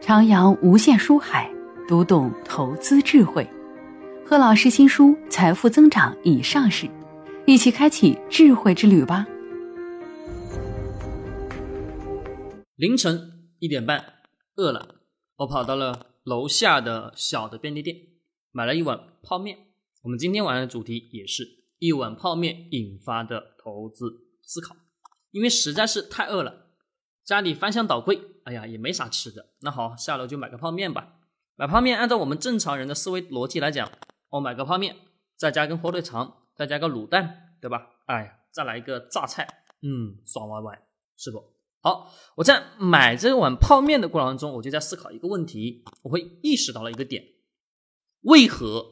[0.00, 1.52] 徜徉无限书海，
[1.86, 3.46] 读懂投资智慧。
[4.24, 6.88] 贺老师新书《财富增长》已上市，
[7.46, 9.26] 一起开启智慧之旅吧。
[12.76, 14.02] 凌晨一点半，
[14.56, 15.02] 饿了，
[15.36, 17.94] 我跑到了楼下的小的便利店，
[18.52, 19.58] 买了一碗泡面。
[20.02, 21.44] 我们今天晚上的主题也是
[21.78, 24.06] 一碗泡面引发的投资
[24.42, 24.74] 思考，
[25.30, 26.69] 因为实在是太饿了。
[27.24, 29.50] 家里翻箱倒柜，哎呀，也没啥吃的。
[29.60, 31.16] 那好，下楼就买个泡面吧。
[31.56, 33.90] 买泡面，按照我们正常人的思维逻辑来讲，
[34.30, 34.96] 我买个泡面，
[35.36, 37.86] 再加根火腿肠，再加个卤蛋，对吧？
[38.06, 39.46] 哎，再来一个榨菜，
[39.82, 40.82] 嗯，爽歪歪，
[41.16, 41.42] 是不？
[41.82, 47.22] 好，我在买这碗泡面的过程中，我就在思考一个问题，我会意识到了一个点：
[48.22, 48.86] 为何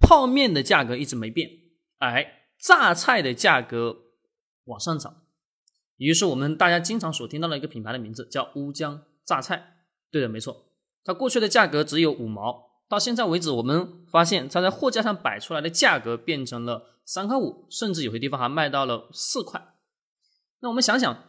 [0.00, 1.50] 泡面的价格一直没变？
[1.98, 3.96] 哎，榨菜的价格
[4.64, 5.21] 往上涨？
[6.02, 9.76] 于是我们大家经常所听到的一个品牌的名字叫乌江榨菜，
[10.10, 10.66] 对的，没错。
[11.04, 19.74] 它过去的价格只有五毛，到现在为止，我们发现它在货架上摆出来的价格变成了三块五，甚至有些地方还卖到了四块。
[20.60, 21.24] 那我们想想，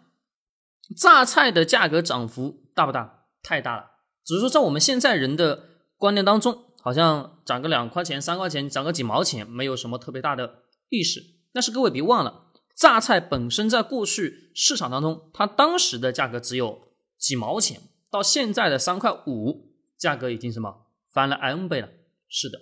[0.95, 3.25] 榨菜的价格涨幅大不大？
[3.41, 3.91] 太大了。
[4.23, 5.63] 只是说在我们现在人的
[5.97, 11.21] 观念当中，好像涨个两块钱、三块钱，涨个几毛钱，没有什么特别大的意识。
[11.51, 12.42] 但是各位别忘了。
[12.75, 21.89] 榨菜本身在过去市场当中，它当时的价格只有几毛钱，到现在的三块五，价格已经什么翻了 n 倍了。
[22.27, 22.59] 是的，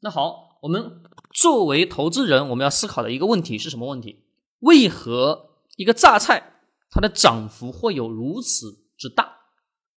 [0.00, 1.02] 那好，我们
[1.32, 4.24] 作为投资人，我们要思考的一个问题是什么问题？
[4.58, 9.38] 为何一个榨菜它的涨幅会有如此之大？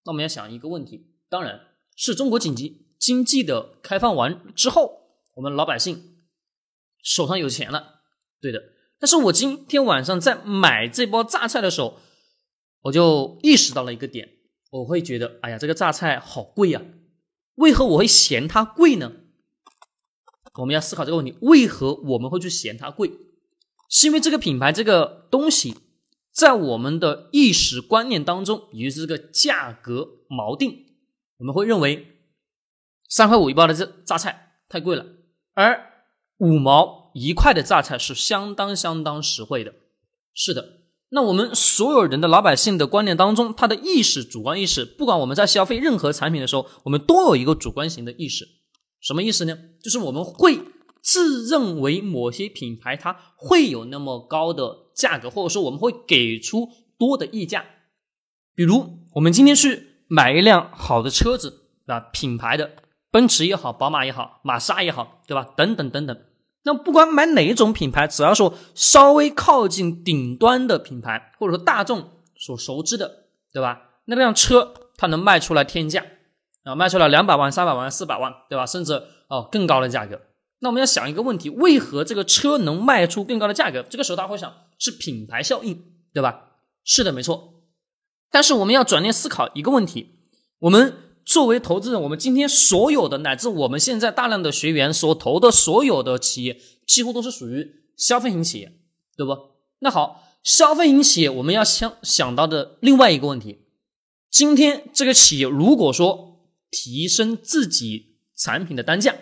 [0.04, 1.60] 那我们要想一个问题，当然
[1.96, 6.18] 是中国经济经济的开放完之后，我们老百姓
[7.02, 8.02] 手上有钱了，
[8.42, 8.62] 对的。
[9.00, 12.00] 但是我今天晚上在买这包榨菜的时候，
[12.84, 14.30] 我就意识到了一个点，
[14.72, 16.82] 我会觉得，哎呀，这个榨菜好贵呀！
[17.56, 19.12] 为何我会嫌它贵呢？
[20.56, 23.12] 我们要思考这个问题：为何我们会去嫌它贵？
[23.90, 25.76] 是因为这个品牌这个东西
[26.32, 30.86] 在我们的意识观念当中，也就是这个价格锚定，
[31.38, 32.08] 我们会认为
[33.10, 35.06] 三块五一包的这榨菜太贵了，
[35.54, 35.92] 而
[36.38, 37.03] 五毛。
[37.14, 39.74] 一块的榨菜是相当相当实惠的，
[40.34, 40.82] 是的。
[41.10, 48.48] 那我们所有人的老百姓的观念当中，他的意识主观意识，不管我们在消费任何产品的时候，我们都有一个主观型的意识。
[49.00, 49.56] 什么意思呢？
[49.84, 50.60] 就是我们会
[51.02, 57.64] 自认为某些品牌它会有那么高的价格，或者说我们会给出多的溢价。
[58.56, 62.72] 比如我们今天去买一辆好的车子啊，品牌的
[63.12, 65.54] 奔驰也好，宝马也好，玛莎也好，对吧？
[65.56, 66.18] 等等等等。
[66.66, 73.82] 那不管买哪一种品牌，只要说稍微靠近顶端的品牌，或者说大众所熟知的，对吧？
[74.06, 76.06] 那辆车它能卖出来天价
[76.64, 78.66] 啊，卖出来两百万、三百万、四百万，对吧？
[78.66, 78.94] 甚至
[79.28, 80.22] 哦更高的价格。
[80.60, 83.84] 那我们要想一个问题：为何这个车能卖出更高的价格？
[83.84, 86.52] 这个时候大家会想是品牌效应，对吧？
[86.86, 87.62] 是的，没错。
[88.32, 90.20] 但是我们要转念思考一个问题：
[90.60, 90.94] 我们。
[91.26, 98.72] 作为投资人，我们今天所有的乃至我们现在大量的学员所投的所有的企业，几乎都是属于消费型企业，
[99.16, 99.38] 对不？
[99.80, 103.66] 那好，消费型企业我们要想想到的另外一个问题，
[104.30, 109.14] 今天这个企业如果说提升自己产品的单价，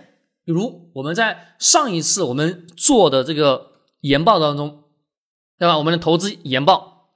[0.44, 4.85] 比如我们在上一次我们做的这个研报当中，
[5.59, 5.78] 对吧？
[5.78, 7.11] 我们的投资研报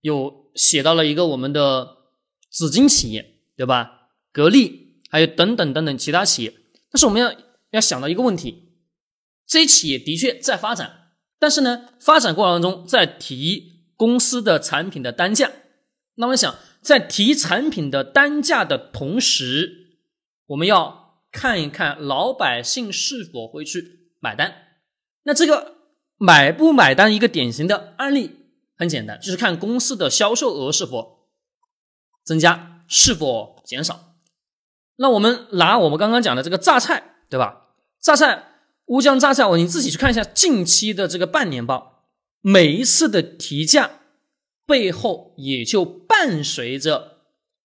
[0.00, 1.96] 有写到了一个我们的
[2.50, 3.97] 紫金企业，对吧？
[4.32, 6.54] 格力，还有等等等等其他企业，
[6.90, 7.34] 但是我们要
[7.70, 8.72] 要想到一个问题，
[9.46, 15.50] 这些企业的确在发展，但是呢，发展过程当中在提公司的产品的单价，
[16.14, 20.02] 那么想在提产品的单价的同时，
[20.46, 24.54] 我们要看一看老百姓是否会去买单。
[25.24, 25.76] 那这个
[26.16, 28.36] 买不买单，一个典型的案例
[28.76, 31.28] 很简单，就是看公司的销售额是否
[32.24, 34.07] 增加，是否减少。
[35.00, 37.68] 那我们拿我们刚刚讲的这个榨菜，对吧？
[38.02, 38.46] 榨菜
[38.86, 42.04] 乌江榨菜，我你自己去看一下近期的这个半年报，
[42.40, 44.00] 每一次的提价
[44.66, 47.18] 背后也就伴随着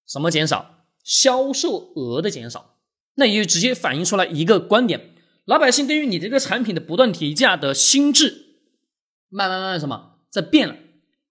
[0.08, 0.86] 什么减少？
[1.04, 2.76] 销售额的减少。
[3.16, 5.16] 那也就直接反映出来一个观点：
[5.46, 8.58] 老百姓对于你这个产品的不断提价的心智，
[9.30, 10.76] 慢慢慢慢什么在变了？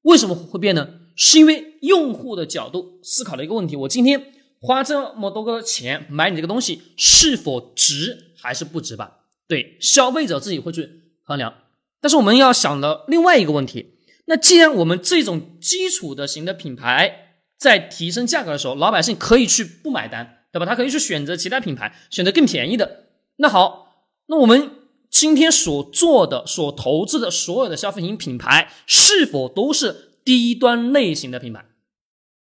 [0.02, 0.88] 为什么会变呢？
[1.14, 4.31] 是因为用户的角度思考了一个问题：我今天。
[4.62, 9.18] 花这么多个钱买你这个东西是否值还是不值吧？
[9.48, 11.52] 对，消费者自己会去衡量。
[12.00, 13.94] 但是我们要想的另外一个问题，
[14.26, 20.64] 那既然我们这种基础的型的品牌在提升价格的时候，老百姓可以去不买单，对吧？
[20.64, 23.06] 他可以去选择其他品牌，选择更便宜的。
[23.36, 24.70] 那好，那我们
[25.10, 31.64] 今天所做的、所投资的所有的消费型品牌，是否都是低端类型的品牌？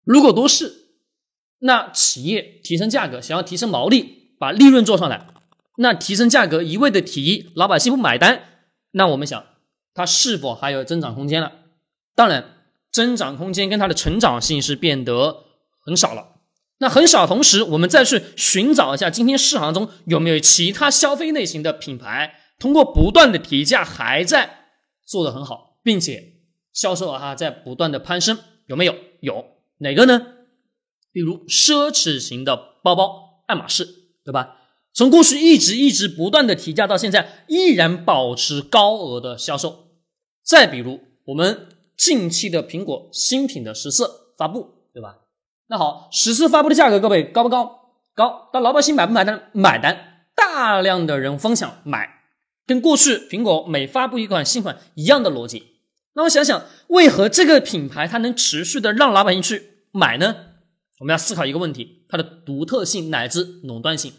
[0.04, 0.85] 如果都是，
[1.60, 5.26] 那企业提升价格，想要提升毛利，把利润做上来，
[5.78, 8.42] 那提升价格一味的提，老百姓不买单，
[8.92, 9.44] 那我们想，
[9.94, 11.52] 它是否还有增长空间了？
[12.14, 12.52] 当然。
[12.92, 15.44] 增长空间跟它的成长性是变得
[15.84, 16.36] 很少了。
[16.78, 24.60] 那很少，同时我们再去寻找一下今天市场中有没有其他消费类型的品牌，通过不断的提价还在
[25.04, 26.36] 做得很好，并且
[26.72, 28.94] 销售额还在不断的攀升，有没有？
[29.20, 29.44] 有
[29.80, 30.28] 哪个呢？
[31.16, 33.86] 比如奢侈型的包包，爱马仕，
[34.22, 34.58] 对吧？
[34.92, 39.86] 从过去一直一直不断的提价到现在，依然保持高额的销售。
[40.44, 41.68] 再比如我们。
[41.96, 45.20] 近期的苹果新品的十四发布，对吧？
[45.68, 47.94] 那好，十四发布的价格，各位高不高？
[48.14, 48.50] 高。
[48.52, 49.48] 但老百姓买不买单？
[49.52, 50.26] 买单。
[50.34, 52.20] 大量的人分享买，
[52.66, 55.78] 跟过去苹果每发布一款新款一样的逻辑。
[56.16, 60.36] 那我想想，为何这个品牌它能持续的让老百姓去买呢？
[60.98, 64.12] 我们要思考一个问题：它的独特性乃至垄断性。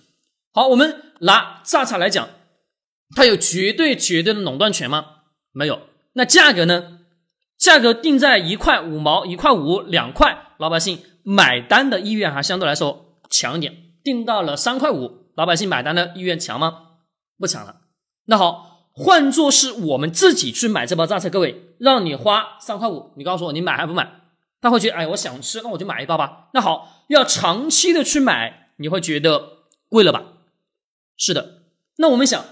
[0.53, 2.29] 好，我们拿榨菜来讲，
[3.15, 5.05] 它有绝对绝对的垄断权吗？
[5.51, 5.81] 没有。
[6.13, 6.99] 那价格呢？
[7.57, 13.75] 价格定在一块五毛、一块五、两块，老百姓买单的意愿还相对来说强一点。
[14.03, 16.83] 定到了三块五，老百姓买单的意愿强吗？
[17.39, 17.81] 不强了。
[18.25, 24.21] 那好，换作是我们自己去买这包榨菜，各位，让你花三块五，你告诉我你买还不买？
[24.61, 26.49] 他会觉得，哎，我想吃，那我就买一包吧。
[26.53, 30.23] 那好，要长期的去买，你会觉得贵了吧？
[31.15, 31.63] 是的。
[31.97, 32.45] 那我们想，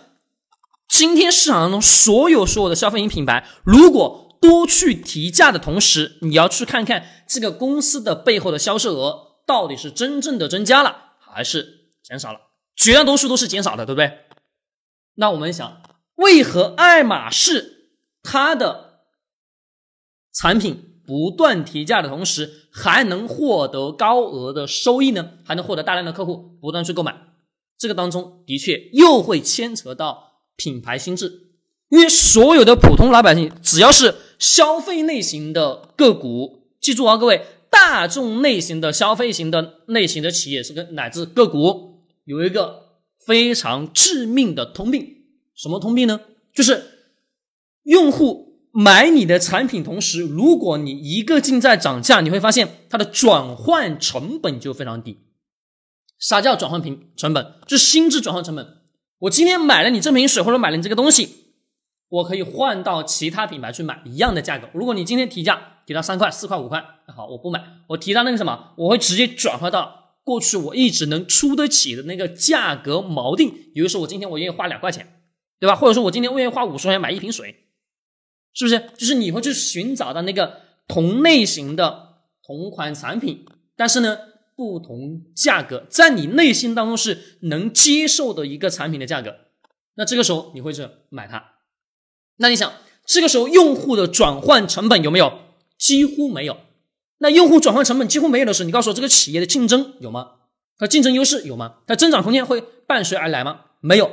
[0.87, 12.39] 今天市场当中所有所有的消费品品牌，如果多去提价的同时，你要去看看这个公司的背后的销售额到底是真正的增加了还是减少了？
[12.75, 14.25] 绝大多数都是减少的，对不对？
[15.15, 15.81] 那我们想，
[16.15, 17.91] 为何爱马仕
[18.21, 19.01] 它的
[20.33, 25.31] 产品不断提价的同时，还能获得高额的收益呢？
[25.43, 27.15] 还能获得大量的客户不断去购买？
[27.77, 31.41] 这个当中的确又会牵扯到品牌心智。
[31.89, 45.17] 因为所有的普通老百姓，只要是消费类型的个股，记住啊，各位，大众类型的消费型的类型的企业是跟乃至个股有一个非常致命的通病，
[45.53, 46.21] 什么通病呢？
[46.53, 46.83] 就是
[47.83, 55.19] 用户买你的产品同时，如果你一个劲在涨价，你会发现它的转换成本就非常低。
[56.19, 57.53] 啥叫转换平成本？
[57.65, 58.81] 就是心智转换成本。
[59.19, 61.29] 我今天买了你这瓶水，或者买了你这个东西。
[62.09, 64.67] 我可以换到其他品牌去买一样的价格。
[64.73, 67.63] 如果你今天提价提到三块、四块、五块，那好，我不买。
[67.87, 73.49] 我提到那个什么，我会直接转化到过去我一直能出得起的那个价格锚定。
[73.73, 75.23] 比如说，我今天我愿意花两块钱，
[75.61, 75.77] 对吧？
[75.77, 77.55] 或者说我今天愿意花五十块钱买一瓶水，
[78.55, 78.89] 是不是？
[78.97, 84.17] 就是你会去寻找到那个同类型的同款产品，但是呢，
[84.55, 89.35] 不同价格，在你内心当中是能接受的一个产品的价格。
[89.95, 91.51] 那这个时候你会去买它。
[92.37, 92.73] 那你想，
[93.05, 95.39] 这个时候用户的转换成本有没有？
[95.77, 96.57] 几乎没有。
[97.17, 100.31] 那用户转换成本几乎没有的时候，你告诉我这个企业的竞争有吗？
[100.77, 101.77] 它竞争优势有吗？
[101.87, 103.61] 它增长空间会伴随而来吗？
[103.81, 104.11] 没有。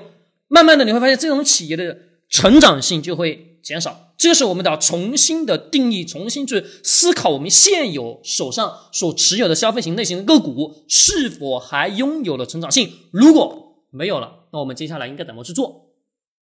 [0.49, 4.12] 慢慢的你会发现，这种企业的成长性就会减少。
[4.23, 12.89] 这个时候，我们得要重新的定义，重新去思考我们现有手上所持有的消费型类型的个股是否还拥有了成长性。
[13.11, 15.97] 如果没有了，那我们接下来应该怎么去做？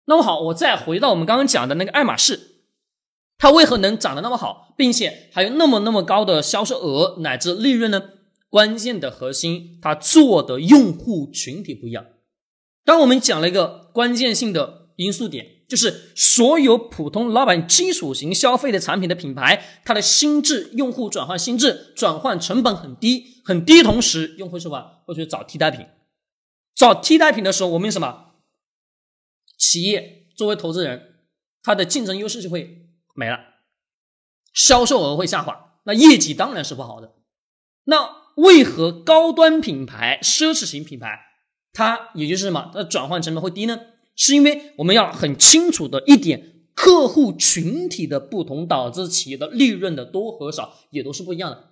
[0.06, 2.40] 那么好，我再回到我们刚刚讲的那个爱马仕，
[3.38, 8.02] 它为何能涨得那么好，并且还有那么那么高的销售额乃至利润呢？
[8.50, 12.08] 关键的核心，它做的用户群体不一样。
[12.84, 25.86] 当我们讲了一个关键性的因素点，就是所有普通老板基础型消费的产品的品牌，它的心智用户转换心智转换成本很低，很低，同时用户是吧会去找替代品，
[26.74, 28.36] 找替代品的时候，我们什么？
[29.58, 31.16] 企业作为投资人，
[31.62, 33.40] 它的竞争优势就会没了，
[34.54, 37.16] 销售额会下滑，那业绩当然是不好的。
[37.86, 41.20] 那为何高端品牌、奢侈型品牌，
[41.74, 43.82] 它也就是什么，它的转换成本会低呢？
[44.18, 51.70] 是因为我们要很清楚的一点，客户群体的不同，导致企业的利润的多和少也都是不一样的，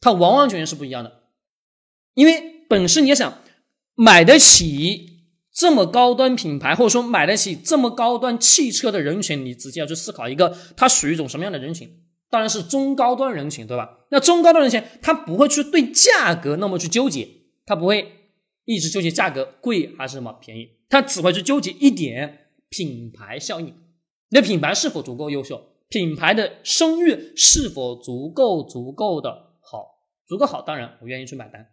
[0.00, 1.24] 它完完全全是不一样的。
[2.14, 3.42] 因为本身你要想
[3.96, 5.16] 买得起。
[5.50, 11.90] 这么高端品牌，或者说买得起这么高端汽车的人群，你直接要去思考一个，它属于一种什么样的人群？
[12.30, 14.06] 当然是中高端人群，对吧？
[14.12, 17.28] 那中高端人群他不会去对价格那么去纠结，
[17.66, 18.17] 他不会
[18.68, 23.68] 一直纠结价格贵还是什么便宜，他只会去纠结一点品牌效应，
[24.28, 31.66] 你的品牌是否足够优秀，品牌的声誉是否足够足够的好，足够好，当然我愿意去买单。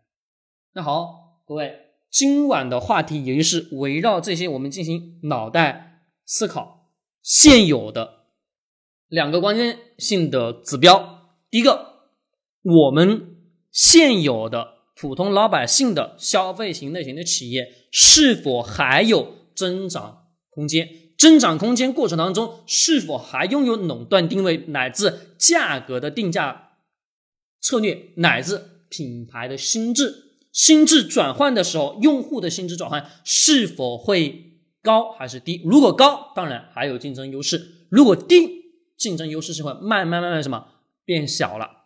[0.73, 1.77] 那好，各位，
[2.09, 8.23] 今晚的话题也就是围绕这些，我们进行脑袋思考，现有的。
[9.09, 12.05] 两个关键性的指标，第一个，
[12.61, 13.35] 我们
[13.69, 20.89] 现有的普通老百姓的消费型类型的企业是否还有增长空间？
[21.17, 26.73] 增长空间过程当中，是否还拥有垄断定位乃至价格的定价
[27.61, 30.23] 策略，乃至品牌的心智？
[30.51, 35.61] 心智转换的时候，用户的心智转换是否会高还是低？
[35.65, 37.57] 如果高，当然还有竞争优势；
[37.89, 38.49] 如果低，
[38.97, 40.67] 竞争优势是会慢慢慢慢什么
[41.03, 41.84] 变小了，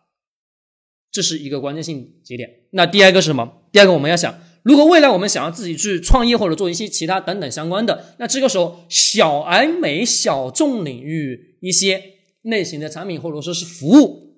[1.10, 2.48] 这是一个关键性节点。
[2.70, 3.52] 那第二个是什么？
[3.72, 12.02] 第二个我们要想，如果未来我们想要自己去创业或者做一些其他等等相关的，那这个时候小而美、小众领域一些
[12.42, 14.36] 类型的产品或者说是服务，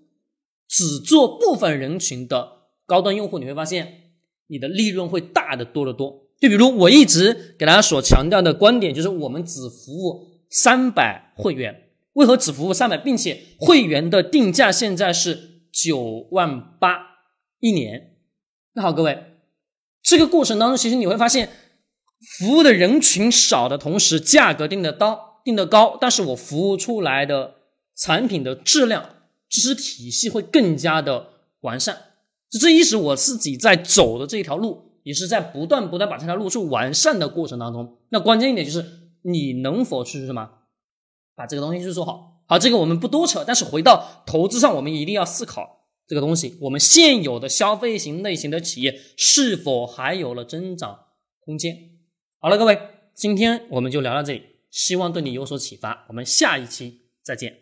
[0.69, 2.49] 只做部分人群的
[2.87, 4.12] 高端用户，你会发现
[4.49, 6.23] 你的利润会大的多得多。
[6.41, 11.91] 就比如我一直给大家所强调的观点，就是我们只服务三百会员。
[12.14, 16.99] 为何只服务三百，并且会员的定价现在是九万八
[17.61, 18.19] 一年？
[18.75, 19.38] 那好，各位，
[20.02, 21.49] 这个过程当中，其实你会发现，
[22.38, 27.55] 服务的人群少的同时，价格定的高，定的高，但是我服务出来的
[27.97, 29.17] 产品的质量、
[29.49, 31.29] 知识体系会更加的
[31.62, 31.97] 完善。
[32.50, 37.99] 这这一直我自己在走的这一条路，也是在不断不断把这条路去完善的过程当中。
[38.11, 38.85] 那关键一点就是，
[39.23, 40.50] 你能否去什么？
[41.35, 43.45] 把这个东西去做好，好，这个我们不多扯。
[43.47, 50.99] 但是回到投资上，我们一定要思考这个东西：我们现有的消费型类型的企业是否还有了增长
[51.41, 51.77] 空间？
[52.39, 52.79] 好了，各位，
[53.15, 56.05] 今天我们就聊到这里，希望对你有所启发。
[56.09, 57.62] 我们下一期再见。